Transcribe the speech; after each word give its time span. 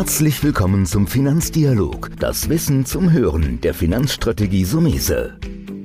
Herzlich 0.00 0.42
willkommen 0.42 0.86
zum 0.86 1.06
Finanzdialog, 1.06 2.12
das 2.18 2.48
Wissen 2.48 2.86
zum 2.86 3.12
Hören 3.12 3.60
der 3.60 3.74
Finanzstrategie 3.74 4.64
Sumese. 4.64 5.38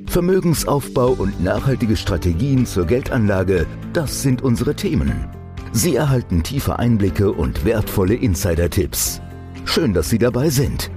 Vermögensaufbau 0.08 1.10
und 1.10 1.44
nachhaltige 1.44 1.98
Strategien 1.98 2.66
zur 2.66 2.86
Geldanlage, 2.86 3.68
das 3.92 4.22
sind 4.22 4.42
unsere 4.42 4.74
Themen. 4.74 5.28
Sie 5.74 5.98
erhalten 5.98 6.44
tiefe 6.44 6.80
Einblicke 6.80 7.30
und 7.30 7.66
wertvolle 7.66 8.16
Insider-Tipps. 8.16 9.20
Schön, 9.66 9.94
dass 9.94 10.10
Sie 10.10 10.18
dabei 10.18 10.50
sind. 10.50 10.90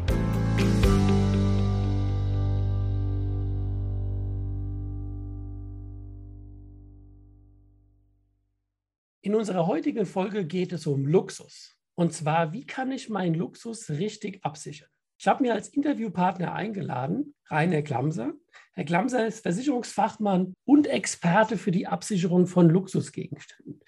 In 9.22 9.34
unserer 9.34 9.66
heutigen 9.66 10.06
Folge 10.06 10.44
geht 10.44 10.72
es 10.72 10.86
um 10.86 11.04
Luxus. 11.04 11.77
Und 11.98 12.12
zwar, 12.12 12.52
wie 12.52 12.64
kann 12.64 12.92
ich 12.92 13.08
meinen 13.08 13.34
Luxus 13.34 13.90
richtig 13.90 14.44
absichern? 14.44 14.86
Ich 15.18 15.26
habe 15.26 15.42
mir 15.42 15.52
als 15.52 15.66
Interviewpartner 15.66 16.54
eingeladen 16.54 17.34
Rainer 17.50 17.82
Glamser. 17.82 18.34
Herr 18.74 18.84
Glamser 18.84 19.26
ist 19.26 19.40
Versicherungsfachmann 19.40 20.54
und 20.64 20.86
Experte 20.86 21.56
für 21.56 21.72
die 21.72 21.88
Absicherung 21.88 22.46
von 22.46 22.70
Luxusgegenständen. 22.70 23.80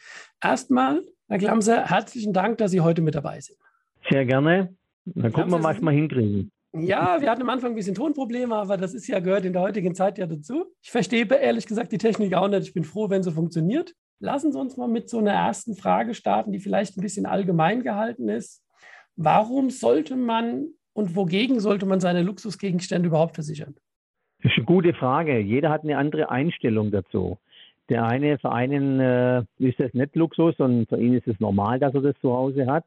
Erstmal, 0.43 1.05
Herr 1.29 1.39
Glamser, 1.39 1.89
herzlichen 1.89 2.33
Dank, 2.33 2.59
dass 2.59 2.73
Sie 2.73 2.81
heute 2.81 3.01
mit 3.01 3.15
dabei 3.15 3.41
sind. 3.41 3.59
Sehr 4.11 4.27
gerne. 4.27 4.75
Dann 5.05 5.33
gucken 5.33 5.53
wir, 5.53 5.63
was 5.63 5.81
wir 5.81 5.93
hinkriegen. 5.93 6.51
Ja, 6.73 7.21
wir 7.21 7.31
hatten 7.31 7.43
am 7.43 7.49
Anfang 7.49 7.71
ein 7.73 7.77
bisschen 7.77 7.95
Tonprobleme, 7.95 8.57
aber 8.57 8.77
das 8.77 8.93
ist 8.93 9.07
ja 9.07 9.21
gehört 9.21 9.45
in 9.45 9.53
der 9.53 9.63
heutigen 9.63 9.95
Zeit 9.95 10.19
ja 10.19 10.27
dazu. 10.27 10.65
Ich 10.83 10.91
verstehe 10.91 11.27
ehrlich 11.27 11.65
gesagt 11.65 11.93
die 11.93 11.99
Technik 11.99 12.35
auch 12.35 12.49
nicht. 12.49 12.67
Ich 12.67 12.75
bin 12.75 12.83
froh, 12.83 13.09
wenn 13.09 13.23
sie 13.23 13.31
funktioniert. 13.31 13.95
Lassen 14.21 14.53
Sie 14.53 14.61
uns 14.61 14.77
mal 14.77 14.87
mit 14.87 15.09
so 15.09 15.19
einer 15.19 15.33
ersten 15.33 15.75
Frage 15.75 16.13
starten, 16.13 16.53
die 16.53 16.59
vielleicht 16.59 16.97
ein 16.97 17.01
bisschen 17.01 17.25
allgemein 17.25 17.83
gehalten 17.83 18.29
ist. 18.29 18.63
Warum 19.17 19.71
sollte 19.71 20.15
man 20.15 20.69
und 20.93 21.17
wogegen 21.17 21.59
sollte 21.59 21.87
man 21.87 22.01
seine 22.01 22.23
Luxusgegenstände 22.23 23.09
überhaupt 23.09 23.35
versichern? 23.35 23.75
Das 24.43 24.53
ist 24.53 24.59
eine 24.59 24.67
gute 24.67 24.93
Frage. 24.93 25.39
Jeder 25.39 25.71
hat 25.71 25.85
eine 25.85 25.97
andere 25.97 26.31
Einstellung 26.31 26.91
dazu. 26.91 27.39
Der 27.89 28.05
eine, 28.05 28.39
für 28.39 28.53
einen 28.53 29.01
äh, 29.01 29.43
ist 29.59 29.81
das 29.81 29.93
nicht 29.95 30.15
Luxus 30.17 30.55
und 30.59 30.89
für 30.89 31.01
ihn 31.01 31.15
ist 31.15 31.27
es 31.27 31.41
normal, 31.41 31.79
dass 31.79 31.95
er 31.95 32.03
das 32.03 32.15
zu 32.21 32.33
Hause 32.33 32.67
hat. 32.67 32.85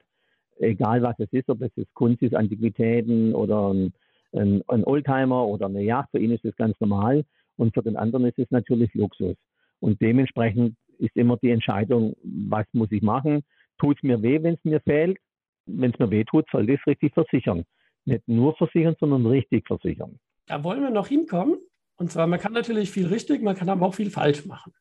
Egal 0.59 1.01
was 1.01 1.15
es 1.17 1.33
ist, 1.33 1.49
ob 1.49 1.61
es 1.61 1.71
jetzt 1.75 1.93
Kunst 1.95 2.21
ist, 2.21 2.35
Antiquitäten 2.35 3.33
oder 3.33 3.73
ein, 3.73 3.93
ein, 4.33 4.61
ein 4.67 4.83
Oldtimer 4.83 5.47
oder 5.47 5.65
eine 5.65 5.81
Yacht, 5.81 6.11
für 6.11 6.19
ihn 6.19 6.31
ist 6.31 6.45
das 6.45 6.55
ganz 6.55 6.79
normal. 6.79 7.25
Und 7.57 7.73
für 7.73 7.81
den 7.81 7.97
anderen 7.97 8.25
ist 8.25 8.37
es 8.37 8.49
natürlich 8.51 8.93
Luxus. 8.93 9.35
Und 9.79 9.99
dementsprechend 9.99 10.75
ist 10.99 11.15
immer 11.15 11.37
die 11.37 11.51
Entscheidung, 11.51 12.15
was 12.23 12.65
muss 12.73 12.91
ich 12.91 13.01
machen? 13.01 13.43
Tut 13.79 13.97
es 13.97 14.03
mir 14.03 14.21
weh, 14.21 14.41
wenn 14.41 14.55
es 14.55 14.63
mir 14.63 14.81
fehlt? 14.81 15.17
Wenn 15.65 15.91
es 15.91 15.99
mir 15.99 16.11
weh 16.11 16.23
tut, 16.23 16.45
soll 16.51 16.69
ich 16.69 16.79
es 16.79 16.87
richtig 16.87 17.13
versichern. 17.13 17.63
Nicht 18.05 18.27
nur 18.27 18.55
versichern, 18.55 18.95
sondern 18.99 19.25
richtig 19.25 19.65
versichern. 19.67 20.19
Da 20.47 20.63
wollen 20.63 20.81
wir 20.81 20.89
noch 20.89 21.07
hinkommen. 21.07 21.57
Und 21.97 22.11
zwar, 22.11 22.27
man 22.27 22.39
kann 22.39 22.53
natürlich 22.53 22.91
viel 22.91 23.07
richtig, 23.07 23.41
man 23.41 23.55
kann 23.55 23.69
aber 23.69 23.85
auch 23.85 23.95
viel 23.95 24.09
falsch 24.09 24.45
machen. 24.45 24.73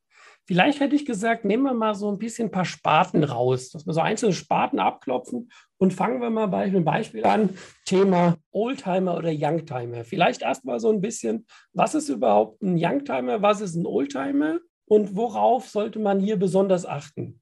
Vielleicht 0.45 0.81
hätte 0.81 0.97
ich 0.97 1.07
gesagt, 1.07 1.45
nehmen 1.45 1.63
wir 1.63 1.75
mal 1.75 1.95
so 1.95 2.11
ein 2.11 2.19
bisschen 2.19 2.49
ein 2.49 2.51
paar 2.51 2.65
Sparten 2.65 3.23
raus, 3.23 3.71
dass 3.71 3.87
wir 3.87 3.93
so 3.93 4.01
einzelne 4.01 4.33
Sparten 4.33 4.81
abklopfen 4.81 5.51
und 5.79 5.93
fangen 5.93 6.21
wir 6.21 6.31
mal 6.31 6.47
bei 6.47 6.65
einem 6.65 6.85
Beispiel 6.85 7.25
an, 7.25 7.51
Thema 7.85 8.37
Oldtimer 8.51 9.17
oder 9.17 9.31
Youngtimer. 9.33 10.03
Vielleicht 10.03 10.43
erstmal 10.43 10.81
so 10.81 10.91
ein 10.91 11.01
bisschen, 11.01 11.47
was 11.73 11.95
ist 11.95 12.09
überhaupt 12.09 12.61
ein 12.61 12.77
Youngtimer, 12.77 13.41
was 13.41 13.61
ist 13.61 13.77
ein 13.77 13.87
Oldtimer 13.87 14.59
und 14.87 15.17
worauf 15.17 15.67
sollte 15.69 15.99
man 15.99 16.21
hier 16.21 16.39
besonders 16.39 16.87
achten? 16.87 17.41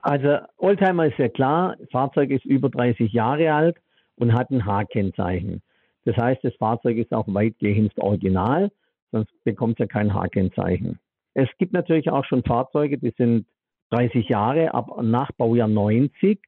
Also 0.00 0.38
Oldtimer 0.58 1.06
ist 1.06 1.18
ja 1.18 1.28
klar, 1.28 1.76
das 1.78 1.88
Fahrzeug 1.90 2.30
ist 2.30 2.44
über 2.44 2.68
30 2.68 3.12
Jahre 3.12 3.52
alt 3.52 3.78
und 4.16 4.34
hat 4.34 4.50
ein 4.50 4.66
H-Kennzeichen. 4.66 5.62
Das 6.04 6.16
heißt, 6.16 6.44
das 6.44 6.54
Fahrzeug 6.56 6.98
ist 6.98 7.12
auch 7.12 7.26
weitgehend 7.28 7.96
original, 7.98 8.70
sonst 9.12 9.32
bekommt 9.44 9.74
es 9.74 9.78
ja 9.78 9.86
kein 9.86 10.12
H-Kennzeichen. 10.12 10.98
Es 11.32 11.48
gibt 11.58 11.72
natürlich 11.72 12.10
auch 12.10 12.24
schon 12.24 12.44
Fahrzeuge, 12.44 12.98
die 12.98 13.14
sind 13.16 13.46
30 13.90 14.28
Jahre, 14.28 14.74
ab 14.74 14.90
nach 15.02 15.32
Baujahr 15.32 15.68
90, 15.68 16.38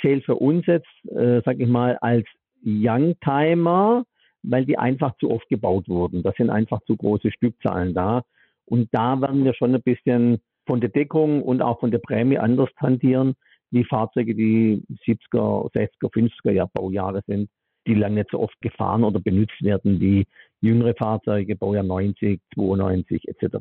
zählt 0.00 0.24
für 0.24 0.36
uns 0.36 0.66
jetzt, 0.66 0.88
äh, 1.10 1.40
sage 1.44 1.62
ich 1.62 1.68
mal, 1.68 1.96
als 2.00 2.26
Youngtimer, 2.64 4.04
weil 4.42 4.64
die 4.64 4.78
einfach 4.78 5.16
zu 5.18 5.30
oft 5.30 5.48
gebaut 5.48 5.88
wurden. 5.88 6.22
Das 6.22 6.34
sind 6.36 6.50
einfach 6.50 6.80
zu 6.86 6.96
große 6.96 7.30
Stückzahlen 7.32 7.94
da. 7.94 8.22
Und 8.66 8.88
da 8.92 9.20
werden 9.20 9.44
wir 9.44 9.54
schon 9.54 9.74
ein 9.74 9.82
bisschen 9.82 10.38
von 10.66 10.80
der 10.80 10.90
Deckung 10.90 11.42
und 11.42 11.62
auch 11.62 11.80
von 11.80 11.90
der 11.90 11.98
Prämie 11.98 12.38
anders 12.38 12.70
hantieren, 12.76 13.34
wie 13.70 13.84
Fahrzeuge, 13.84 14.34
die 14.34 14.82
70er, 15.06 15.72
60er, 15.72 16.12
50er 16.12 16.50
Jahr 16.50 16.68
Baujahre 16.72 17.22
sind, 17.26 17.48
die 17.86 17.94
lange 17.94 18.16
nicht 18.16 18.30
so 18.30 18.40
oft 18.40 18.60
gefahren 18.60 19.04
oder 19.04 19.20
benutzt 19.20 19.62
werden 19.62 20.00
wie 20.00 20.26
jüngere 20.60 20.94
Fahrzeuge, 20.94 21.56
Baujahr 21.56 21.84
90, 21.84 22.40
92 22.54 23.28
etc. 23.28 23.56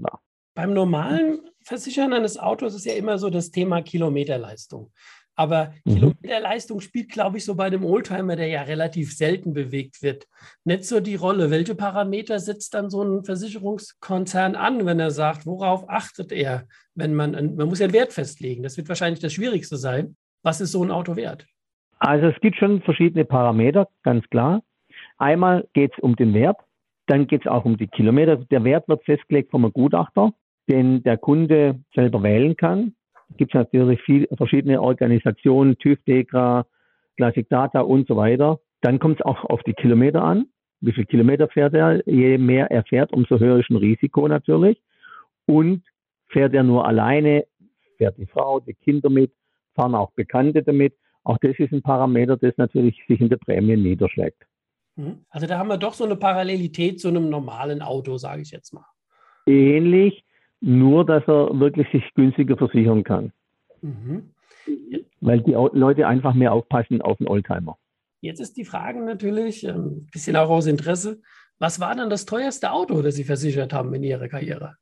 Beim 0.56 0.74
normalen 0.74 1.42
Versichern 1.62 2.14
eines 2.14 2.38
Autos 2.38 2.76
ist 2.76 2.86
ja 2.86 2.94
immer 2.94 3.18
so 3.18 3.30
das 3.30 3.52
Thema 3.52 3.82
Kilometerleistung. 3.82 4.92
Aber 5.36 5.74
mhm. 5.84 5.94
Kilometerleistung 5.94 6.80
spielt, 6.80 7.10
glaube 7.10 7.38
ich, 7.38 7.46
so 7.46 7.56
bei 7.56 7.70
dem 7.70 7.84
Oldtimer, 7.84 8.36
der 8.36 8.48
ja 8.48 8.62
relativ 8.62 9.16
selten 9.16 9.54
bewegt 9.54 10.02
wird, 10.02 10.28
nicht 10.64 10.86
so 10.86 11.00
die 11.02 11.16
Rolle. 11.16 11.52
Welche 11.52 11.76
Parameter 11.76 12.40
setzt 12.40 12.74
dann 12.74 12.90
so 12.90 13.04
ein 13.04 13.24
Versicherungskonzern 13.26 14.56
an, 14.56 14.86
wenn 14.86 15.00
er 15.00 15.12
sagt, 15.12 15.46
worauf 15.46 15.90
achtet 15.90 16.32
er, 16.32 16.68
wenn 16.96 17.14
man, 17.14 17.56
man 17.56 17.68
muss 17.68 17.80
ja 17.80 17.86
einen 17.86 17.94
Wert 17.94 18.14
festlegen. 18.14 18.64
Das 18.64 18.78
wird 18.78 18.88
wahrscheinlich 18.88 19.20
das 19.20 19.34
Schwierigste 19.34 19.78
sein. 19.78 20.16
Was 20.42 20.62
ist 20.62 20.72
so 20.72 20.84
ein 20.84 20.92
Auto 20.92 21.16
wert? 21.16 21.46
Also 22.00 22.28
es 22.28 22.40
gibt 22.40 22.58
schon 22.58 22.82
verschiedene 22.82 23.26
Parameter, 23.26 23.90
ganz 24.04 24.26
klar. 24.30 24.64
Einmal 25.18 25.68
geht 25.74 25.94
es 25.94 26.00
um 26.00 26.16
den 26.16 26.34
Wert, 26.34 26.60
dann 27.08 27.28
geht 27.28 27.42
es 27.42 27.48
auch 27.48 27.66
um 27.66 27.78
die 27.78 27.88
Kilometer. 27.88 28.38
Der 28.38 28.64
Wert 28.64 28.88
wird 28.88 29.04
festgelegt 29.06 29.52
vom 29.52 29.72
Gutachter, 29.72 30.34
den 30.70 31.04
der 31.04 31.18
Kunde 31.18 31.80
selber 31.94 32.24
wählen 32.24 32.56
kann 32.56 32.96
gibt 33.38 33.54
es 33.54 33.60
natürlich 33.60 34.02
viele 34.02 34.28
verschiedene 34.36 34.82
Organisationen, 34.82 35.78
TÜV, 35.78 36.00
DEKRA, 36.08 36.66
Classic 37.18 37.48
Data 37.50 37.82
und 37.82 38.08
so 38.08 38.16
weiter. 38.16 38.60
Dann 38.82 39.00
kommt 39.00 39.20
es 39.20 39.26
auch 39.26 39.44
auf 39.46 39.64
die 39.64 39.74
Kilometer 39.74 40.24
an. 40.24 40.46
Wie 40.82 40.92
viele 40.92 41.08
Kilometer 41.08 41.48
fährt 41.48 41.74
er? 41.74 42.08
Je 42.08 42.38
mehr 42.38 42.70
er 42.70 42.84
fährt, 42.84 43.14
umso 43.14 43.40
höher 43.40 43.60
ist 43.60 43.70
ein 43.70 43.78
Risiko 43.78 44.28
natürlich. 44.28 44.82
Und 45.46 45.84
fährt 46.28 46.54
er 46.54 46.64
nur 46.64 46.86
alleine, 46.86 47.46
fährt 47.98 48.18
die 48.18 48.26
Frau, 48.26 48.60
die 48.60 48.74
Kinder 48.74 49.10
mit, 49.10 49.32
fahren 49.74 49.96
auch 49.96 50.12
Bekannte 50.12 50.64
damit. 50.64 50.94
Auch 51.24 51.38
das 51.40 51.58
ist 51.58 51.72
ein 51.72 51.82
Parameter, 51.82 52.38
das 52.38 52.54
natürlich 52.58 53.02
sich 53.08 53.20
in 53.20 53.30
der 53.30 53.38
Prämie 53.38 53.78
niederschlägt. 53.78 54.44
Mhm. 54.96 55.26
Also 55.30 55.48
da 55.48 55.58
haben 55.58 55.70
wir 55.70 55.78
doch 55.78 55.94
so 55.94 56.04
eine 56.04 56.16
Parallelität 56.16 57.00
zu 57.00 57.08
einem 57.08 57.30
normalen 57.30 57.82
Auto, 57.82 58.18
sage 58.18 58.42
ich 58.42 58.52
jetzt 58.52 58.74
mal. 58.74 58.86
Ähnlich, 59.48 60.25
nur, 60.66 61.06
dass 61.06 61.24
er 61.28 61.58
wirklich 61.60 61.88
sich 61.92 62.04
günstiger 62.16 62.58
versichern 62.58 63.04
kann. 63.04 63.32
Mhm. 63.82 64.32
Weil 65.22 65.42
die 65.42 65.52
Leute 65.52 66.08
einfach 66.08 66.34
mehr 66.34 66.54
aufpassen 66.54 67.02
auf 67.02 67.18
den 67.18 67.28
Oldtimer. 67.28 67.78
Jetzt 68.22 68.40
ist 68.40 68.58
die 68.58 68.66
Frage 68.66 69.04
natürlich, 69.04 69.68
ein 69.68 69.76
ähm, 69.76 70.08
bisschen 70.12 70.36
auch 70.36 70.50
aus 70.50 70.66
Interesse, 70.66 71.22
was 71.60 71.80
war 71.80 71.96
dann 71.96 72.10
das 72.10 72.26
teuerste 72.26 72.72
Auto, 72.72 73.02
das 73.04 73.16
Sie 73.16 73.24
versichert 73.24 73.74
haben 73.74 73.94
in 73.94 74.04
Ihrer 74.04 74.28
Karriere? 74.28 74.78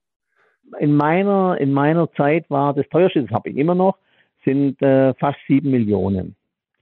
In 0.79 0.95
meiner, 0.95 1.57
in 1.59 1.73
meiner 1.73 2.09
Zeit 2.13 2.49
war 2.49 2.73
das 2.73 2.87
teuerste, 2.89 3.21
das 3.21 3.31
habe 3.31 3.49
ich 3.49 3.57
immer 3.57 3.75
noch, 3.75 3.97
sind 4.45 4.81
äh, 4.81 5.13
fast 5.15 5.37
sieben 5.47 5.71
Millionen. 5.71 6.35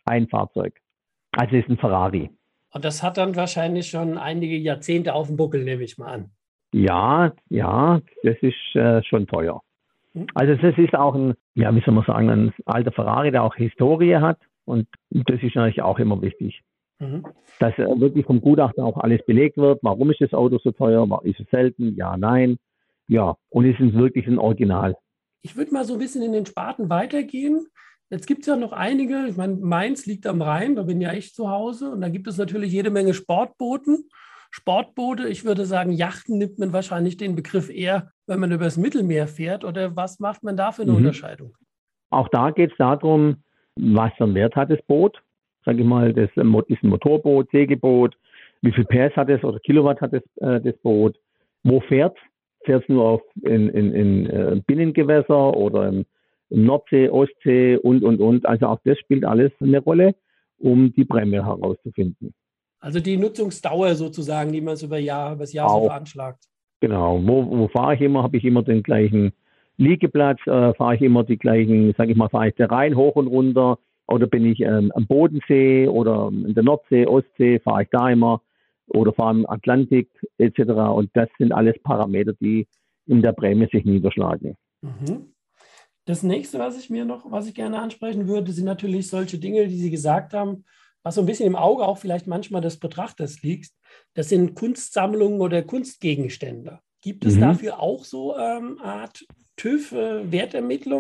Ein 0.05 0.27
Fahrzeug. 0.27 0.79
Also 1.31 1.55
ist 1.55 1.69
ein 1.69 1.77
Ferrari. 1.77 2.29
Und 2.71 2.85
das 2.85 3.01
hat 3.01 3.17
dann 3.17 3.35
wahrscheinlich 3.35 3.89
schon 3.89 4.19
einige 4.19 4.55
Jahrzehnte 4.55 5.15
auf 5.15 5.27
dem 5.27 5.37
Buckel, 5.37 5.63
nehme 5.63 5.83
ich 5.83 5.97
mal 5.97 6.13
an. 6.13 6.31
Ja, 6.73 7.33
ja, 7.49 8.01
das 8.23 8.37
ist 8.41 8.75
äh, 8.75 9.03
schon 9.03 9.27
teuer. 9.27 9.61
Hm. 10.13 10.27
Also 10.33 10.55
das 10.55 10.77
ist 10.77 10.95
auch 10.95 11.15
ein, 11.15 11.33
ja, 11.55 11.73
wie 11.75 11.81
soll 11.81 11.93
man 11.93 12.05
sagen, 12.05 12.29
ein 12.29 12.53
alter 12.65 12.91
Ferrari, 12.91 13.31
der 13.31 13.43
auch 13.43 13.55
Historie 13.55 14.15
hat. 14.17 14.39
Und 14.65 14.87
das 15.09 15.41
ist 15.41 15.55
natürlich 15.55 15.81
auch 15.81 15.99
immer 15.99 16.21
wichtig. 16.21 16.61
Mhm. 16.99 17.25
Dass 17.59 17.77
äh, 17.77 17.99
wirklich 17.99 18.25
vom 18.25 18.41
Gutachter 18.41 18.85
auch 18.85 18.97
alles 18.97 19.25
belegt 19.25 19.57
wird. 19.57 19.79
Warum 19.81 20.11
ist 20.11 20.21
das 20.21 20.33
Auto 20.33 20.59
so 20.59 20.71
teuer? 20.71 21.07
Ist 21.23 21.39
es 21.39 21.49
selten? 21.49 21.95
Ja, 21.95 22.15
nein. 22.15 22.57
Ja, 23.07 23.35
und 23.49 23.65
ist 23.65 23.79
es 23.79 23.93
wirklich 23.93 24.27
ein 24.27 24.37
Original? 24.37 24.95
Ich 25.41 25.57
würde 25.57 25.73
mal 25.73 25.83
so 25.83 25.93
ein 25.93 25.99
bisschen 25.99 26.21
in 26.21 26.31
den 26.31 26.45
Sparten 26.45 26.89
weitergehen. 26.89 27.65
Jetzt 28.09 28.27
gibt 28.27 28.41
es 28.41 28.47
ja 28.47 28.55
noch 28.55 28.73
einige. 28.73 29.25
Ich 29.27 29.35
meine, 29.35 29.55
Mainz 29.55 30.05
liegt 30.05 30.27
am 30.27 30.41
Rhein, 30.41 30.75
da 30.75 30.83
bin 30.83 31.01
ja 31.01 31.11
ich 31.13 31.33
zu 31.33 31.49
Hause. 31.49 31.91
Und 31.91 32.01
da 32.01 32.09
gibt 32.09 32.27
es 32.27 32.37
natürlich 32.37 32.71
jede 32.71 32.91
Menge 32.91 33.13
Sportbooten. 33.13 34.09
Sportboote, 34.51 35.27
ich 35.27 35.45
würde 35.45 35.65
sagen, 35.65 35.93
Yachten 35.93 36.37
nimmt 36.37 36.59
man 36.59 36.73
wahrscheinlich 36.73 37.17
den 37.17 37.35
Begriff 37.35 37.69
eher, 37.69 38.11
wenn 38.27 38.39
man 38.39 38.51
übers 38.51 38.77
Mittelmeer 38.77 39.27
fährt. 39.27 39.63
Oder 39.63 39.95
was 39.95 40.19
macht 40.19 40.43
man 40.43 40.57
da 40.57 40.71
für 40.71 40.81
eine 40.81 40.91
mhm. 40.91 40.97
Unterscheidung? 40.97 41.55
Auch 42.09 42.27
da 42.27 42.51
geht 42.51 42.71
es 42.71 42.77
darum, 42.77 43.37
was 43.77 44.11
für 44.17 44.25
einen 44.25 44.35
Wert 44.35 44.55
hat 44.55 44.69
das 44.69 44.81
Boot. 44.83 45.21
Sage 45.63 45.79
ich 45.79 45.85
mal, 45.85 46.13
das 46.13 46.29
ist 46.29 46.37
ein 46.37 46.47
Motorboot, 46.89 47.49
Segelboot. 47.51 48.15
Wie 48.61 48.73
viel 48.73 48.85
PS 48.85 49.15
hat 49.15 49.29
es 49.29 49.43
oder 49.43 49.59
Kilowatt 49.59 50.01
hat 50.01 50.13
es, 50.13 50.23
äh, 50.37 50.59
das 50.59 50.77
Boot? 50.81 51.17
Wo 51.63 51.79
fährt 51.81 52.17
Fährt 52.63 52.83
es 52.83 52.89
nur 52.89 53.03
auf 53.03 53.21
in, 53.41 53.69
in, 53.69 53.93
in 53.93 54.29
äh, 54.29 54.61
Binnengewässer 54.67 55.55
oder 55.57 55.87
im, 55.87 56.05
im 56.49 56.65
Nordsee, 56.65 57.09
Ostsee 57.09 57.77
und, 57.77 58.03
und, 58.03 58.19
und. 58.19 58.45
Also 58.45 58.67
auch 58.67 58.79
das 58.83 58.99
spielt 58.99 59.25
alles 59.25 59.51
eine 59.59 59.79
Rolle. 59.79 60.13
um 60.59 60.93
die 60.93 61.05
Prämie 61.05 61.41
herauszufinden. 61.41 62.33
Also 62.81 62.99
die 62.99 63.15
Nutzungsdauer 63.15 63.95
sozusagen, 63.95 64.51
die 64.51 64.59
man 64.59 64.75
so 64.75 64.87
über 64.87 64.97
Jahr, 64.97 65.33
über 65.33 65.43
das 65.43 65.53
Jahr 65.53 65.69
Auch. 65.69 65.83
so 65.83 65.87
veranschlagt. 65.87 66.43
Genau. 66.81 67.21
Wo, 67.23 67.45
wo 67.49 67.67
fahre 67.67 67.93
ich 67.93 68.01
immer? 68.01 68.23
Habe 68.23 68.37
ich 68.37 68.43
immer 68.43 68.63
den 68.63 68.81
gleichen 68.81 69.31
Liegeplatz? 69.77 70.39
Äh, 70.47 70.73
fahre 70.73 70.95
ich 70.95 71.01
immer 71.01 71.23
die 71.23 71.37
gleichen, 71.37 71.93
sage 71.95 72.11
ich 72.11 72.17
mal, 72.17 72.29
fahre 72.29 72.49
ich 72.49 72.55
der 72.55 72.71
Rhein 72.71 72.95
hoch 72.95 73.15
und 73.15 73.27
runter? 73.27 73.77
Oder 74.07 74.25
bin 74.25 74.45
ich 74.45 74.59
ähm, 74.61 74.91
am 74.95 75.05
Bodensee 75.05 75.87
oder 75.87 76.29
in 76.29 76.55
der 76.55 76.63
Nordsee, 76.63 77.05
Ostsee? 77.05 77.59
Fahre 77.59 77.83
ich 77.83 77.89
da 77.91 78.09
immer? 78.09 78.41
Oder 78.87 79.13
fahre 79.13 79.35
im 79.35 79.49
Atlantik 79.49 80.09
etc. 80.39 80.59
Und 80.93 81.11
das 81.13 81.29
sind 81.37 81.51
alles 81.51 81.75
Parameter, 81.83 82.33
die 82.33 82.67
in 83.05 83.21
der 83.21 83.31
Prämie 83.33 83.69
sich 83.71 83.85
niederschlagen. 83.85 84.57
Mhm. 84.81 85.33
Das 86.05 86.23
nächste, 86.23 86.57
was 86.57 86.79
ich 86.79 86.89
mir 86.89 87.05
noch, 87.05 87.31
was 87.31 87.47
ich 87.47 87.53
gerne 87.53 87.79
ansprechen 87.79 88.27
würde, 88.27 88.51
sind 88.51 88.65
natürlich 88.65 89.07
solche 89.07 89.37
Dinge, 89.37 89.67
die 89.67 89.77
Sie 89.77 89.91
gesagt 89.91 90.33
haben, 90.33 90.65
was 91.03 91.15
so 91.15 91.21
ein 91.21 91.27
bisschen 91.27 91.47
im 91.47 91.55
Auge 91.55 91.85
auch 91.85 91.97
vielleicht 91.97 92.27
manchmal 92.27 92.61
des 92.61 92.79
Betrachters 92.79 93.41
liegt. 93.41 93.71
Das 94.13 94.29
sind 94.29 94.55
Kunstsammlungen 94.55 95.41
oder 95.41 95.63
Kunstgegenstände. 95.63 96.79
Gibt 97.01 97.25
es 97.25 97.35
mhm. 97.35 97.41
dafür 97.41 97.79
auch 97.79 98.03
so 98.03 98.37
ähm, 98.37 98.79
Art 98.79 99.25
TÜV, 99.57 99.91
äh, 99.91 100.23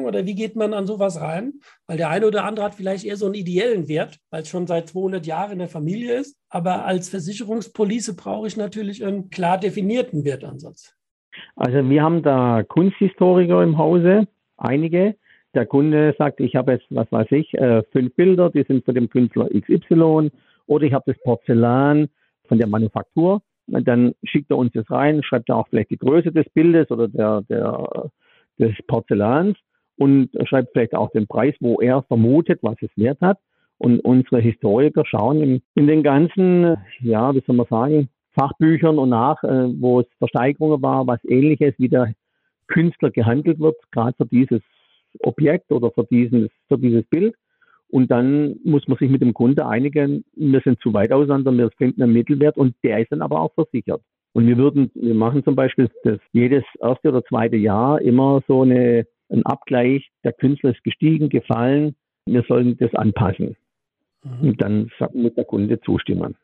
oder 0.03 0.25
wie 0.25 0.35
geht 0.35 0.55
man 0.55 0.73
an 0.73 0.85
sowas 0.85 1.19
rein? 1.19 1.53
Weil 1.87 1.97
der 1.97 2.09
eine 2.09 2.27
oder 2.27 2.43
andere 2.43 2.65
hat 2.65 2.75
vielleicht 2.75 3.05
eher 3.05 3.17
so 3.17 3.25
einen 3.25 3.35
ideellen 3.35 3.87
Wert, 3.87 4.19
weil 4.29 4.43
es 4.43 4.49
schon 4.49 4.67
seit 4.67 4.89
200 4.89 5.25
Jahren 5.25 5.53
in 5.53 5.59
der 5.59 5.67
Familie 5.67 6.15
ist. 6.15 6.37
Aber 6.49 6.85
als 6.85 7.09
Versicherungspolice 7.09 8.15
brauche 8.15 8.47
ich 8.47 8.57
natürlich 8.57 9.03
einen 9.03 9.29
klar 9.29 9.57
definierten 9.57 10.25
Wertansatz. 10.25 10.95
Also 11.55 11.89
wir 11.89 12.03
haben 12.03 12.23
da 12.23 12.63
Kunsthistoriker 12.63 13.63
im 13.63 13.77
Hause, 13.77 14.27
einige. 14.57 15.15
Der 15.53 15.65
Kunde 15.65 16.15
sagt, 16.17 16.39
ich 16.39 16.55
habe 16.55 16.73
jetzt, 16.73 16.85
was 16.89 17.11
weiß 17.11 17.27
ich, 17.31 17.53
äh, 17.55 17.83
fünf 17.91 18.15
Bilder, 18.15 18.49
die 18.49 18.63
sind 18.63 18.85
von 18.85 18.95
dem 18.95 19.09
Künstler 19.09 19.49
XY 19.49 20.31
oder 20.67 20.85
ich 20.85 20.93
habe 20.93 21.11
das 21.11 21.21
Porzellan 21.23 22.07
von 22.47 22.57
der 22.57 22.67
Manufaktur. 22.67 23.41
Und 23.67 23.87
dann 23.87 24.13
schickt 24.23 24.51
er 24.51 24.57
uns 24.57 24.71
das 24.73 24.89
rein, 24.89 25.23
schreibt 25.23 25.49
er 25.49 25.57
auch 25.57 25.67
vielleicht 25.67 25.91
die 25.91 25.97
Größe 25.97 26.31
des 26.31 26.47
Bildes 26.53 26.89
oder 26.91 27.07
der, 27.07 27.41
der, 27.49 28.09
des 28.59 28.75
Porzellans 28.87 29.57
und 29.97 30.29
schreibt 30.45 30.71
vielleicht 30.73 30.95
auch 30.95 31.11
den 31.11 31.27
Preis, 31.27 31.53
wo 31.59 31.79
er 31.79 32.01
vermutet, 32.03 32.59
was 32.61 32.75
es 32.81 32.89
wert 32.95 33.21
hat. 33.21 33.37
Und 33.77 33.99
unsere 34.01 34.39
Historiker 34.41 35.03
schauen 35.05 35.41
in, 35.41 35.61
in 35.75 35.87
den 35.87 36.03
ganzen, 36.03 36.77
ja, 36.99 37.33
wie 37.33 37.41
soll 37.45 37.55
man 37.55 37.67
sagen, 37.69 38.09
Fachbüchern 38.31 38.97
und 38.97 39.09
nach, 39.09 39.43
äh, 39.43 39.67
wo 39.79 40.01
es 40.01 40.07
Versteigerungen 40.17 40.81
war, 40.81 41.07
was 41.07 41.19
ähnliches 41.25 41.73
wie 41.77 41.89
der 41.89 42.13
Künstler 42.67 43.11
gehandelt 43.11 43.59
wird, 43.59 43.75
gerade 43.91 44.15
für 44.15 44.25
dieses 44.25 44.61
Objekt 45.19 45.71
oder 45.71 45.91
für 45.91 46.05
dieses, 46.09 46.49
für 46.67 46.77
dieses 46.77 47.03
Bild. 47.05 47.35
Und 47.89 48.09
dann 48.09 48.55
muss 48.63 48.87
man 48.87 48.97
sich 48.97 49.09
mit 49.09 49.21
dem 49.21 49.33
Kunde 49.33 49.67
einigen, 49.67 50.23
wir 50.33 50.61
sind 50.61 50.79
zu 50.81 50.93
weit 50.93 51.11
auseinander, 51.11 51.51
wir 51.51 51.69
finden 51.77 52.01
einen 52.01 52.13
Mittelwert 52.13 52.57
und 52.57 52.75
der 52.83 52.99
ist 53.01 53.11
dann 53.11 53.21
aber 53.21 53.41
auch 53.41 53.53
versichert. 53.53 54.01
Und 54.33 54.47
wir 54.47 54.57
würden, 54.57 54.91
wir 54.93 55.13
machen 55.13 55.43
zum 55.43 55.55
Beispiel 55.55 55.89
das 56.03 56.19
jedes 56.31 56.63
erste 56.79 57.09
oder 57.09 57.23
zweite 57.25 57.57
Jahr 57.57 58.01
immer 58.01 58.41
so 58.47 58.61
eine, 58.61 59.05
einen 59.27 59.45
Abgleich, 59.45 60.09
der 60.23 60.31
Künstler 60.31 60.71
ist 60.71 60.83
gestiegen, 60.85 61.27
gefallen, 61.27 61.95
wir 62.25 62.43
sollen 62.47 62.77
das 62.77 62.93
anpassen. 62.95 63.57
Mhm. 64.23 64.49
Und 64.49 64.61
dann 64.61 64.91
muss 65.13 65.33
der 65.33 65.45
Kunde 65.45 65.81
zustimmen. 65.81 66.37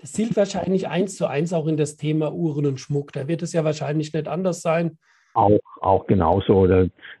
Das 0.00 0.12
zielt 0.12 0.36
wahrscheinlich 0.36 0.88
eins 0.88 1.16
zu 1.16 1.26
eins 1.26 1.52
auch 1.52 1.66
in 1.66 1.76
das 1.76 1.96
Thema 1.96 2.32
Uhren 2.32 2.66
und 2.66 2.80
Schmuck. 2.80 3.12
Da 3.12 3.28
wird 3.28 3.42
es 3.42 3.52
ja 3.52 3.64
wahrscheinlich 3.64 4.12
nicht 4.12 4.28
anders 4.28 4.62
sein. 4.62 4.98
Auch, 5.34 5.60
auch 5.80 6.06
genauso. 6.06 6.68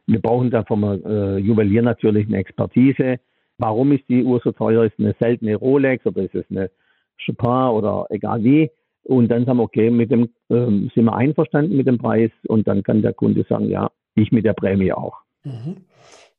Wir 0.06 0.22
brauchen 0.22 0.50
da 0.50 0.62
vom 0.62 0.84
äh, 0.84 1.38
Juwelier 1.38 1.82
natürlich 1.82 2.26
eine 2.28 2.38
Expertise. 2.38 3.18
Warum 3.58 3.92
ist 3.92 4.08
die 4.08 4.24
Uhr 4.24 4.40
so 4.42 4.52
teuer? 4.52 4.84
Ist 4.84 4.98
eine 4.98 5.14
seltene 5.20 5.56
Rolex 5.56 6.06
oder 6.06 6.22
ist 6.22 6.34
es 6.34 6.44
eine 6.50 6.70
Chopin 7.24 7.70
oder 7.76 8.06
egal 8.10 8.42
wie? 8.42 8.70
Und 9.04 9.28
dann 9.28 9.44
sagen 9.44 9.58
wir, 9.58 9.64
okay, 9.64 9.90
mit 9.90 10.10
dem 10.10 10.30
ähm, 10.48 10.90
sind 10.94 11.04
wir 11.04 11.14
einverstanden 11.14 11.76
mit 11.76 11.86
dem 11.86 11.98
Preis 11.98 12.30
und 12.46 12.66
dann 12.66 12.82
kann 12.82 13.02
der 13.02 13.12
Kunde 13.12 13.44
sagen, 13.48 13.68
ja, 13.68 13.90
ich 14.14 14.32
mit 14.32 14.44
der 14.44 14.54
Prämie 14.54 14.92
auch. 14.92 15.18
Mhm. 15.44 15.84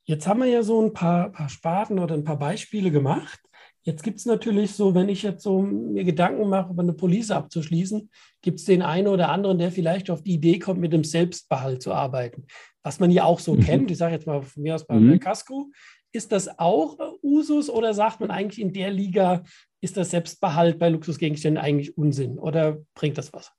Jetzt 0.04 0.28
haben 0.28 0.40
wir 0.40 0.48
ja 0.48 0.64
so 0.64 0.82
ein 0.82 0.94
paar, 0.94 1.32
paar 1.32 1.50
Sparten 1.50 2.00
oder 2.00 2.16
ein 2.16 2.24
paar 2.24 2.40
Beispiele 2.40 2.92
gemacht. 2.92 3.40
Jetzt 3.86 4.02
gibt 4.02 4.18
es 4.18 4.26
natürlich 4.26 4.72
so, 4.72 4.96
wenn 4.96 5.10
ich 5.10 5.22
jetzt 5.22 5.44
so 5.44 5.62
mir 5.62 6.04
Gedanken 6.04 6.50
mache, 6.50 6.74
über 6.74 6.82
eine 6.82 6.94
Police 6.94 7.30
abzuschließen, 7.30 8.10
gibt 8.42 8.60
es 8.60 8.66
den 8.66 8.82
einen 8.82 9.08
oder 9.08 9.30
anderen, 9.30 9.60
der 9.60 9.72
vielleicht 9.72 10.10
auf 10.10 10.24
die 10.24 10.34
Idee 10.34 10.58
kommt, 10.58 10.82
mit 10.82 10.92
dem 10.92 11.04
Selbstbehalt 11.04 11.84
zu 11.84 11.94
arbeiten. 11.94 12.48
Was 12.84 13.00
man 13.00 13.12
ja 13.12 13.26
auch 13.26 13.40
so 13.40 13.54
mhm. 13.54 13.60
kennt, 13.60 13.92
ich 13.92 14.00
sage 14.00 14.16
jetzt 14.16 14.26
mal 14.26 14.42
von 14.42 14.64
mir 14.64 14.74
aus 14.74 14.88
bei 14.88 14.96
mhm. 14.96 15.20
Casco, 15.20 15.70
ist 16.12 16.32
das 16.32 16.58
auch 16.58 16.98
Usus 17.22 17.70
oder 17.70 17.94
sagt 17.94 18.22
man 18.22 18.32
eigentlich 18.32 18.60
in 18.60 18.74
der 18.74 18.90
Liga, 18.90 19.44
ist 19.82 19.98
das 19.98 20.10
Selbstbehalt 20.10 20.80
bei 20.80 20.90
Luxusgegenständen 20.90 21.64
eigentlich 21.64 21.96
Unsinn 21.96 22.40
oder 22.40 22.80
bringt 22.96 23.20
das 23.20 23.34
was? 23.34 23.54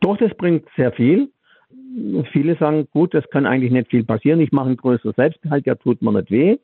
Doch, 0.00 0.18
das 0.18 0.34
bringt 0.36 0.66
sehr 0.76 0.92
viel. 0.92 1.32
Viele 2.32 2.58
sagen, 2.58 2.86
gut, 2.90 3.14
das 3.14 3.24
kann 3.30 3.46
eigentlich 3.46 3.72
nicht 3.72 3.88
viel 3.88 4.04
passieren. 4.04 4.40
Ich 4.40 4.52
mache 4.52 4.66
einen 4.66 4.76
größeren 4.76 5.14
Selbstbehalt, 5.16 5.64
der 5.64 5.78
tut 5.78 6.02
mir 6.02 6.12
nicht 6.12 6.30
weh 6.30 6.58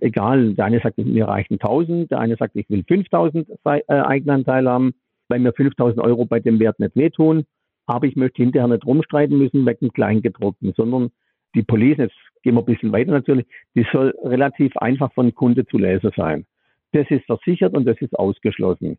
egal, 0.00 0.54
der 0.54 0.64
eine 0.66 0.80
sagt, 0.80 0.98
mir 0.98 1.28
reichen 1.28 1.54
1000, 1.54 2.10
der 2.10 2.18
eine 2.18 2.36
sagt, 2.36 2.56
ich 2.56 2.68
will 2.68 2.84
5000 2.86 3.48
äh, 3.64 3.80
Eigenanteil 3.88 4.68
haben, 4.68 4.94
weil 5.28 5.40
mir 5.40 5.52
5000 5.52 6.00
Euro 6.00 6.24
bei 6.26 6.40
dem 6.40 6.58
Wert 6.60 6.78
nicht 6.80 6.96
wehtun, 6.96 7.44
aber 7.86 8.06
ich 8.06 8.16
möchte 8.16 8.42
hinterher 8.42 8.68
nicht 8.68 8.84
rumstreiten 8.84 9.38
müssen 9.38 9.66
wegen 9.66 9.92
Kleingedruckten, 9.92 10.72
sondern 10.76 11.10
die 11.54 11.62
Police, 11.62 11.98
jetzt 11.98 12.16
gehen 12.42 12.54
wir 12.54 12.62
ein 12.62 12.66
bisschen 12.66 12.92
weiter 12.92 13.12
natürlich, 13.12 13.46
die 13.74 13.86
soll 13.92 14.14
relativ 14.22 14.76
einfach 14.76 15.12
von 15.12 15.34
Kunde 15.34 15.66
zu 15.66 15.78
Leser 15.78 16.12
sein. 16.16 16.46
Das 16.92 17.06
ist 17.10 17.24
versichert 17.26 17.74
und 17.74 17.86
das 17.86 18.00
ist 18.00 18.16
ausgeschlossen. 18.18 18.98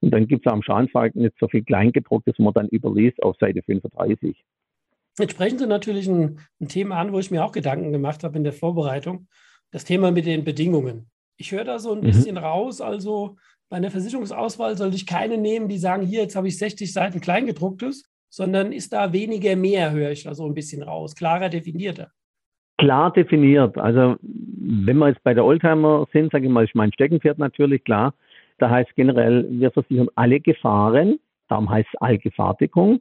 Und 0.00 0.12
dann 0.12 0.26
gibt 0.26 0.46
es 0.46 0.52
am 0.52 0.62
Schadenfall 0.62 1.10
nicht 1.14 1.34
so 1.38 1.46
viel 1.48 1.62
Kleingedrucktes, 1.62 2.38
man 2.38 2.54
dann 2.54 2.68
überliest 2.68 3.22
auf 3.22 3.36
Seite 3.38 3.62
35. 3.62 4.42
Jetzt 5.18 5.32
sprechen 5.32 5.58
Sie 5.58 5.66
natürlich 5.66 6.08
ein, 6.08 6.38
ein 6.60 6.68
Thema 6.68 6.96
an, 6.96 7.12
wo 7.12 7.18
ich 7.18 7.30
mir 7.30 7.44
auch 7.44 7.52
Gedanken 7.52 7.92
gemacht 7.92 8.24
habe 8.24 8.38
in 8.38 8.44
der 8.44 8.54
Vorbereitung 8.54 9.26
das 9.70 9.84
Thema 9.84 10.10
mit 10.10 10.26
den 10.26 10.44
Bedingungen. 10.44 11.10
Ich 11.36 11.52
höre 11.52 11.64
da 11.64 11.78
so 11.78 11.92
ein 11.92 12.00
mhm. 12.00 12.06
bisschen 12.06 12.36
raus, 12.36 12.80
also 12.80 13.36
bei 13.68 13.76
einer 13.76 13.90
Versicherungsauswahl 13.90 14.76
sollte 14.76 14.96
ich 14.96 15.06
keine 15.06 15.38
nehmen, 15.38 15.68
die 15.68 15.78
sagen, 15.78 16.04
hier, 16.04 16.22
jetzt 16.22 16.36
habe 16.36 16.48
ich 16.48 16.58
60 16.58 16.92
Seiten 16.92 17.20
Kleingedrucktes, 17.20 18.04
sondern 18.28 18.72
ist 18.72 18.92
da 18.92 19.12
weniger 19.12 19.54
mehr, 19.56 19.92
höre 19.92 20.10
ich 20.10 20.24
da 20.24 20.34
so 20.34 20.44
ein 20.44 20.54
bisschen 20.54 20.82
raus, 20.82 21.14
klarer 21.14 21.48
definierter. 21.48 22.10
Klar 22.78 23.12
definiert. 23.12 23.76
Also 23.78 24.16
wenn 24.22 24.96
wir 24.98 25.08
jetzt 25.08 25.22
bei 25.22 25.34
der 25.34 25.44
Oldtimer 25.44 26.06
sind, 26.12 26.32
sage 26.32 26.46
ich 26.46 26.50
mal, 26.50 26.64
ist 26.64 26.74
mein 26.74 26.92
Steckenpferd 26.92 27.38
natürlich 27.38 27.84
klar. 27.84 28.14
Da 28.58 28.70
heißt 28.70 28.90
generell, 28.96 29.46
wir 29.50 29.70
versichern 29.70 30.08
alle 30.14 30.40
Gefahren, 30.40 31.18
darum 31.48 31.70
heißt 31.70 31.88
es 31.92 32.00
Allgefahrdeckung. 32.00 33.00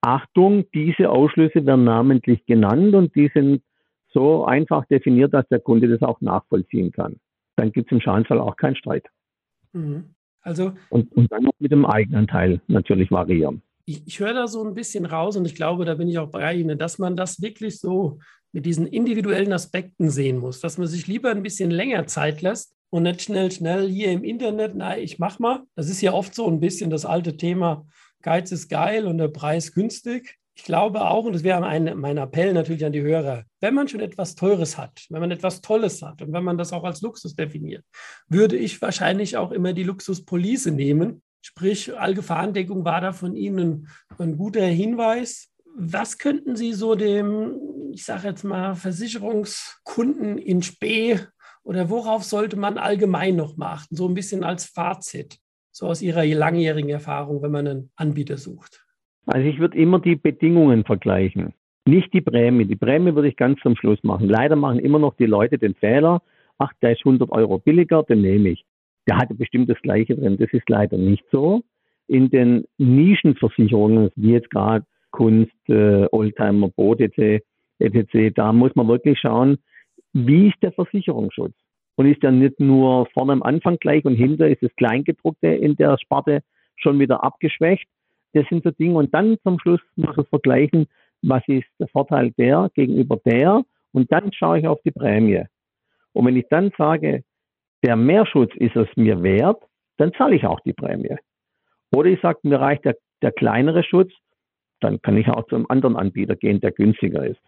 Achtung, 0.00 0.64
diese 0.74 1.10
Ausschlüsse 1.10 1.64
werden 1.64 1.84
namentlich 1.84 2.44
genannt 2.46 2.94
und 2.94 3.14
die 3.14 3.30
sind 3.32 3.62
so 4.12 4.44
einfach 4.44 4.84
definiert, 4.86 5.32
dass 5.34 5.48
der 5.48 5.60
Kunde 5.60 5.88
das 5.88 6.02
auch 6.02 6.20
nachvollziehen 6.20 6.92
kann. 6.92 7.16
Dann 7.56 7.72
gibt 7.72 7.88
es 7.90 7.92
im 7.92 8.00
Schadenfall 8.00 8.38
auch 8.38 8.56
keinen 8.56 8.76
Streit. 8.76 9.06
Mhm. 9.72 10.14
Also, 10.42 10.72
und, 10.90 11.12
und 11.12 11.30
dann 11.30 11.44
noch 11.44 11.52
mit 11.58 11.70
dem 11.70 11.86
Eigenanteil 11.86 12.60
natürlich 12.66 13.10
variieren. 13.10 13.62
Ich, 13.84 14.06
ich 14.06 14.20
höre 14.20 14.34
da 14.34 14.46
so 14.48 14.64
ein 14.64 14.74
bisschen 14.74 15.06
raus 15.06 15.36
und 15.36 15.44
ich 15.44 15.54
glaube, 15.54 15.84
da 15.84 15.94
bin 15.94 16.08
ich 16.08 16.18
auch 16.18 16.30
bei 16.30 16.54
Ihnen, 16.54 16.78
dass 16.78 16.98
man 16.98 17.16
das 17.16 17.40
wirklich 17.42 17.78
so 17.78 18.18
mit 18.52 18.66
diesen 18.66 18.86
individuellen 18.86 19.52
Aspekten 19.52 20.10
sehen 20.10 20.38
muss, 20.38 20.60
dass 20.60 20.78
man 20.78 20.86
sich 20.86 21.06
lieber 21.06 21.30
ein 21.30 21.42
bisschen 21.42 21.70
länger 21.70 22.06
Zeit 22.06 22.42
lässt 22.42 22.74
und 22.90 23.04
nicht 23.04 23.22
schnell, 23.22 23.50
schnell 23.50 23.88
hier 23.88 24.12
im 24.12 24.24
Internet, 24.24 24.72
na, 24.74 24.98
ich 24.98 25.18
mach 25.18 25.38
mal. 25.38 25.62
Das 25.74 25.88
ist 25.88 26.02
ja 26.02 26.12
oft 26.12 26.34
so 26.34 26.46
ein 26.48 26.60
bisschen 26.60 26.90
das 26.90 27.06
alte 27.06 27.36
Thema, 27.36 27.86
Geiz 28.20 28.52
ist 28.52 28.68
geil 28.68 29.06
und 29.06 29.18
der 29.18 29.28
Preis 29.28 29.74
günstig 29.74 30.38
ich 30.54 30.64
glaube 30.64 31.02
auch, 31.02 31.24
und 31.24 31.32
das 31.32 31.44
wäre 31.44 31.60
mein, 31.60 31.98
mein 31.98 32.18
Appell 32.18 32.52
natürlich 32.52 32.84
an 32.84 32.92
die 32.92 33.02
Hörer, 33.02 33.44
wenn 33.60 33.74
man 33.74 33.88
schon 33.88 34.00
etwas 34.00 34.34
Teures 34.34 34.76
hat, 34.76 35.06
wenn 35.08 35.20
man 35.20 35.30
etwas 35.30 35.62
Tolles 35.62 36.02
hat 36.02 36.20
und 36.20 36.32
wenn 36.32 36.44
man 36.44 36.58
das 36.58 36.72
auch 36.72 36.84
als 36.84 37.00
Luxus 37.00 37.34
definiert, 37.34 37.84
würde 38.28 38.56
ich 38.56 38.82
wahrscheinlich 38.82 39.36
auch 39.36 39.50
immer 39.50 39.72
die 39.72 39.84
Luxuspolice 39.84 40.70
nehmen. 40.70 41.22
Sprich, 41.40 41.96
Allgefahrendeckung 41.98 42.84
war 42.84 43.00
da 43.00 43.12
von 43.12 43.34
Ihnen 43.34 43.88
ein 44.18 44.36
guter 44.36 44.64
Hinweis. 44.64 45.48
Was 45.74 46.18
könnten 46.18 46.54
Sie 46.54 46.74
so 46.74 46.94
dem, 46.94 47.58
ich 47.92 48.04
sage 48.04 48.28
jetzt 48.28 48.44
mal, 48.44 48.74
Versicherungskunden 48.74 50.36
in 50.36 50.62
Spee 50.62 51.18
oder 51.64 51.88
worauf 51.88 52.24
sollte 52.24 52.56
man 52.56 52.76
allgemein 52.76 53.36
noch 53.36 53.56
machen? 53.56 53.88
So 53.90 54.06
ein 54.06 54.14
bisschen 54.14 54.44
als 54.44 54.66
Fazit, 54.66 55.38
so 55.72 55.86
aus 55.86 56.02
Ihrer 56.02 56.26
langjährigen 56.26 56.90
Erfahrung, 56.90 57.42
wenn 57.42 57.52
man 57.52 57.66
einen 57.66 57.90
Anbieter 57.96 58.36
sucht. 58.36 58.84
Also 59.32 59.48
ich 59.48 59.58
würde 59.58 59.78
immer 59.78 59.98
die 59.98 60.16
Bedingungen 60.16 60.84
vergleichen, 60.84 61.54
nicht 61.86 62.12
die 62.12 62.20
Prämie. 62.20 62.66
Die 62.66 62.76
Prämie 62.76 63.14
würde 63.14 63.28
ich 63.28 63.36
ganz 63.36 63.58
zum 63.60 63.76
Schluss 63.76 64.02
machen. 64.02 64.28
Leider 64.28 64.56
machen 64.56 64.78
immer 64.78 64.98
noch 64.98 65.16
die 65.16 65.26
Leute 65.26 65.56
den 65.58 65.74
Fehler, 65.74 66.20
ach, 66.58 66.72
der 66.82 66.92
ist 66.92 67.00
100 67.06 67.30
Euro 67.30 67.58
billiger, 67.58 68.02
den 68.02 68.20
nehme 68.20 68.50
ich. 68.50 68.64
Der 69.08 69.16
hatte 69.16 69.34
bestimmt 69.34 69.70
das 69.70 69.80
Gleiche 69.80 70.16
drin. 70.16 70.36
Das 70.38 70.52
ist 70.52 70.68
leider 70.68 70.98
nicht 70.98 71.24
so. 71.32 71.62
In 72.08 72.28
den 72.30 72.64
Nischenversicherungen, 72.76 74.10
wie 74.16 74.32
jetzt 74.32 74.50
gerade 74.50 74.84
Kunst, 75.10 75.52
äh, 75.68 76.06
Oldtimer, 76.12 76.68
Boot 76.68 77.00
etc., 77.00 77.42
etc., 77.78 78.34
da 78.34 78.52
muss 78.52 78.74
man 78.74 78.86
wirklich 78.86 79.18
schauen, 79.18 79.56
wie 80.12 80.48
ist 80.48 80.62
der 80.62 80.72
Versicherungsschutz? 80.72 81.54
und 81.96 82.06
ist 82.06 82.22
ja 82.22 82.30
nicht 82.30 82.58
nur 82.58 83.06
vorne 83.12 83.32
am 83.32 83.42
Anfang 83.42 83.76
gleich 83.78 84.04
und 84.04 84.14
hinter 84.14 84.48
ist 84.48 84.62
das 84.62 84.74
Kleingedruckte 84.76 85.48
in 85.48 85.76
der 85.76 85.98
Sparte 85.98 86.42
schon 86.76 86.98
wieder 86.98 87.22
abgeschwächt. 87.22 87.86
Das 88.34 88.46
sind 88.48 88.64
so 88.64 88.70
Dinge. 88.70 88.96
Und 88.96 89.14
dann 89.14 89.38
zum 89.42 89.58
Schluss 89.58 89.80
muss 89.96 90.16
man 90.16 90.26
vergleichen, 90.26 90.86
was 91.22 91.42
ist 91.46 91.66
der 91.78 91.88
Vorteil 91.88 92.32
der 92.32 92.70
gegenüber 92.74 93.18
der. 93.24 93.64
Und 93.92 94.10
dann 94.10 94.32
schaue 94.32 94.58
ich 94.58 94.66
auf 94.66 94.80
die 94.84 94.90
Prämie. 94.90 95.44
Und 96.12 96.26
wenn 96.26 96.36
ich 96.36 96.46
dann 96.50 96.72
sage, 96.76 97.24
der 97.84 97.96
Mehrschutz 97.96 98.52
ist 98.56 98.76
es 98.76 98.88
mir 98.96 99.22
wert, 99.22 99.62
dann 99.96 100.12
zahle 100.14 100.36
ich 100.36 100.46
auch 100.46 100.60
die 100.60 100.72
Prämie. 100.72 101.16
Oder 101.94 102.08
ich 102.08 102.20
sage, 102.20 102.38
mir 102.42 102.60
reicht 102.60 102.84
der, 102.84 102.96
der 103.20 103.32
kleinere 103.32 103.82
Schutz, 103.84 104.12
dann 104.80 105.00
kann 105.02 105.16
ich 105.16 105.28
auch 105.28 105.46
zu 105.46 105.56
einem 105.56 105.66
anderen 105.68 105.96
Anbieter 105.96 106.36
gehen, 106.36 106.60
der 106.60 106.72
günstiger 106.72 107.26
ist. 107.26 107.40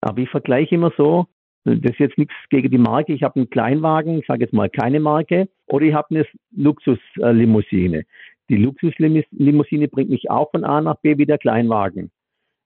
Aber 0.00 0.18
ich 0.18 0.30
vergleiche 0.30 0.74
immer 0.74 0.92
so, 0.96 1.26
das 1.64 1.92
ist 1.92 1.98
jetzt 1.98 2.18
nichts 2.18 2.34
gegen 2.48 2.70
die 2.70 2.78
Marke. 2.78 3.12
Ich 3.12 3.22
habe 3.22 3.36
einen 3.36 3.50
Kleinwagen, 3.50 4.18
ich 4.18 4.26
sage 4.26 4.44
jetzt 4.44 4.54
mal 4.54 4.70
keine 4.70 4.98
Marke, 4.98 5.48
oder 5.66 5.84
ich 5.84 5.94
habe 5.94 6.14
eine 6.14 6.26
Luxuslimousine. 6.56 8.04
Die 8.50 8.56
Luxuslimousine 8.56 9.86
bringt 9.86 10.10
mich 10.10 10.28
auch 10.28 10.50
von 10.50 10.64
A 10.64 10.80
nach 10.80 10.96
B 10.96 11.16
wie 11.18 11.24
der 11.24 11.38
Kleinwagen. 11.38 12.10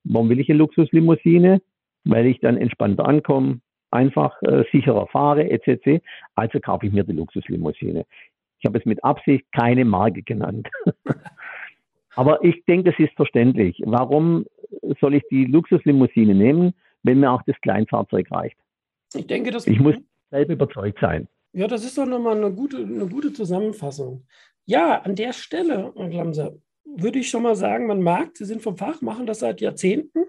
Warum 0.05 0.31
will 0.31 0.41
ich 0.41 0.49
eine 0.49 0.59
Luxuslimousine? 0.59 1.61
Weil 2.05 2.27
ich 2.27 2.41
dann 2.41 2.57
entspannter 2.57 3.07
ankomme, 3.07 3.61
einfach 3.91 4.41
äh, 4.43 4.65
sicherer 4.73 5.07
fahre, 5.09 5.51
etc. 5.51 6.03
Also 6.35 6.59
kaufe 6.61 6.87
ich 6.87 6.93
mir 6.93 7.05
die 7.05 7.13
Luxuslimousine. 7.13 8.07
Ich 8.59 8.65
habe 8.65 8.79
es 8.79 8.87
mit 8.87 9.05
Absicht 9.05 9.45
keine 9.53 9.85
Marke 9.85 10.23
genannt. 10.23 10.69
Aber 12.17 12.43
ich 12.43 12.65
denke, 12.65 12.91
das 12.91 12.99
ist 12.99 13.15
verständlich. 13.15 13.83
Warum 13.85 14.47
soll 15.01 15.15
ich 15.15 15.25
die 15.31 15.45
Luxuslimousine 15.45 16.35
nehmen, 16.35 16.73
wenn 17.03 17.21
mir 17.21 17.31
auch 17.31 17.43
das 17.47 17.61
Kleinfahrzeug 17.61 18.31
reicht? 18.31 18.57
Ich 19.15 19.27
denke, 19.27 19.51
das. 19.51 19.67
Ich 19.67 19.81
muss 19.81 19.97
selber 20.31 20.55
überzeugt 20.55 20.99
sein. 21.01 21.29
Ja, 21.53 21.69
das 21.69 21.85
ist 21.85 21.99
doch 21.99 22.07
nochmal 22.07 22.37
eine 22.37 22.53
gute, 22.53 22.79
eine 22.79 23.07
gute 23.07 23.33
Zusammenfassung. 23.33 24.25
Ja, 24.67 25.03
an 25.03 25.15
der 25.15 25.35
Stelle, 25.35 25.93
Herr 25.95 26.09
Glamser, 26.09 26.55
würde 26.87 27.19
ich 27.19 27.29
schon 27.29 27.43
mal 27.43 27.55
sagen, 27.55 27.87
man 27.87 28.01
mag, 28.01 28.35
Sie 28.35 28.47
sind 28.47 28.63
vom 28.63 28.79
Fach, 28.79 29.03
machen 29.03 29.27
das 29.27 29.41
seit 29.41 29.61
Jahrzehnten. 29.61 30.25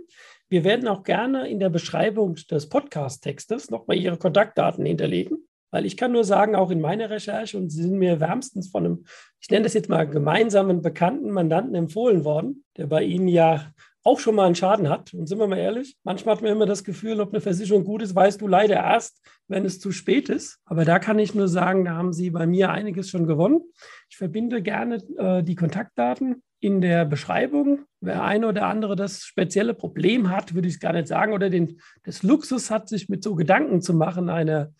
Wir 0.49 0.65
werden 0.65 0.89
auch 0.89 1.03
gerne 1.03 1.47
in 1.47 1.59
der 1.59 1.69
Beschreibung 1.69 2.35
des 2.51 2.67
Podcast-Textes 2.67 3.69
nochmal 3.69 3.95
Ihre 3.95 4.17
Kontaktdaten 4.17 4.85
hinterlegen, 4.85 5.47
weil 5.71 5.85
ich 5.85 5.95
kann 5.95 6.11
nur 6.11 6.25
sagen, 6.25 6.53
auch 6.53 6.69
in 6.69 6.81
meiner 6.81 7.09
Recherche, 7.09 7.57
und 7.57 7.69
Sie 7.69 7.83
sind 7.83 7.97
mir 7.97 8.19
wärmstens 8.19 8.67
von 8.69 8.85
einem, 8.85 9.05
ich 9.39 9.49
nenne 9.49 9.63
das 9.63 9.73
jetzt 9.73 9.87
mal 9.87 10.05
gemeinsamen 10.05 10.81
bekannten 10.81 11.31
Mandanten 11.31 11.73
empfohlen 11.73 12.25
worden, 12.25 12.65
der 12.75 12.87
bei 12.87 13.03
Ihnen 13.03 13.29
ja 13.29 13.71
auch 14.05 14.19
schon 14.19 14.35
mal 14.35 14.45
einen 14.45 14.55
Schaden 14.55 14.87
hat. 14.87 15.13
Und 15.13 15.27
sind 15.27 15.39
wir 15.39 15.47
mal 15.47 15.57
ehrlich, 15.57 15.97
manchmal 16.03 16.35
hat 16.35 16.43
man 16.43 16.51
immer 16.51 16.67
das 16.67 16.83
Gefühl, 16.83 17.19
ob 17.19 17.33
eine 17.33 17.41
Versicherung 17.41 17.83
gut 17.83 18.03
ist, 18.03 18.13
weißt 18.15 18.39
du 18.39 18.47
leider 18.47 18.75
erst, 18.75 19.19
wenn 19.47 19.65
es 19.65 19.79
zu 19.79 19.91
spät 19.91 20.29
ist. 20.29 20.59
Aber 20.65 20.85
da 20.85 20.99
kann 20.99 21.17
ich 21.17 21.33
nur 21.33 21.47
sagen, 21.47 21.85
da 21.85 21.95
haben 21.95 22.13
Sie 22.13 22.29
bei 22.29 22.45
mir 22.45 22.69
einiges 22.69 23.09
schon 23.09 23.25
gewonnen. 23.25 23.61
Ich 24.09 24.17
verbinde 24.17 24.61
gerne 24.61 24.97
äh, 25.17 25.43
die 25.43 25.55
Kontaktdaten 25.55 26.43
in 26.59 26.81
der 26.81 27.05
Beschreibung. 27.05 27.85
Wer 27.99 28.23
eine 28.23 28.47
oder 28.47 28.67
andere 28.67 28.95
das 28.95 29.23
spezielle 29.23 29.73
Problem 29.73 30.29
hat, 30.29 30.53
würde 30.53 30.67
ich 30.67 30.75
es 30.75 30.79
gar 30.79 30.93
nicht 30.93 31.07
sagen, 31.07 31.33
oder 31.33 31.49
den, 31.49 31.79
das 32.03 32.21
Luxus 32.21 32.69
hat, 32.69 32.87
sich 32.87 33.09
mit 33.09 33.23
so 33.23 33.33
Gedanken 33.33 33.81
zu 33.81 33.95
machen, 33.95 34.29
eine 34.29 34.73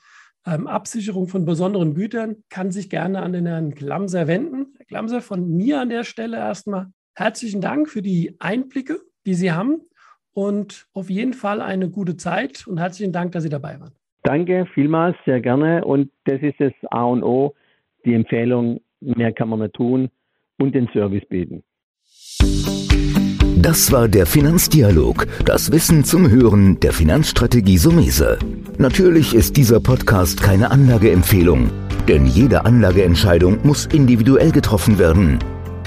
ähm, 0.46 0.67
Absicherung 0.67 1.27
von 1.27 1.46
besonderen 1.46 1.96
Gütern, 1.96 2.44
kann 2.50 2.72
sich 2.72 2.91
gerne 2.91 3.24
an 3.24 3.34
den 3.34 3.48
Herrn 3.48 3.72
Glamser 3.72 4.27
wenden. 4.27 4.75
Herr 4.77 4.86
Glamser, 4.86 5.22
von 5.22 5.50
mir 5.50 5.82
an 5.82 5.89
der 5.89 6.03
Stelle 6.03 6.38
erstmal 6.38 6.91
herzlichen 7.15 7.62
Dank 7.62 7.89
für 7.89 8.03
die 8.03 8.36
Einblicke 8.39 9.01
die 9.25 9.34
Sie 9.34 9.51
haben. 9.51 9.82
Und 10.34 10.88
auf 10.94 11.10
jeden 11.10 11.34
Fall 11.34 11.62
eine 11.62 11.89
gute 11.89 12.17
Zeit 12.17 12.67
und 12.67 12.77
herzlichen 12.77 13.13
Dank, 13.13 13.32
dass 13.32 13.44
Sie 13.44 13.50
dabei 13.50 13.79
waren. 13.79 13.94
Danke 14.24 14.65
vielmals, 14.74 15.15
sehr 15.25 15.39
gerne. 15.39 15.86
Und 15.86 16.12
das 16.25 16.41
ist 16.41 16.60
das 16.60 16.74
A 16.91 17.03
und 17.03 17.24
O, 17.24 17.53
die 18.05 18.13
Empfehlung, 18.13 18.82
mehr 19.00 19.32
kann 19.32 19.50
man 19.50 19.60
nicht 19.60 19.75
tun 19.75 20.10
und 20.58 20.74
den 20.75 20.89
Service 20.94 21.25
bieten. 21.29 21.63
Das 23.58 23.91
war 23.91 24.08
der 24.08 24.25
Finanzdialog, 24.25 25.25
das 25.46 25.72
Wissen 25.72 26.03
zum 26.03 26.29
Hören 26.29 26.79
der 26.82 26.91
Finanzstrategie 26.91 27.77
Sumese. 27.77 28.38
Natürlich 28.77 29.34
ist 29.34 29.58
dieser 29.58 29.79
Podcast 29.79 30.41
keine 30.44 30.70
Anlageempfehlung, 30.70 31.72
denn 32.08 32.25
jede 32.25 32.65
Anlageentscheidung 32.65 33.65
muss 33.65 33.86
individuell 33.88 34.51
getroffen 34.51 35.00
werden. 35.00 35.39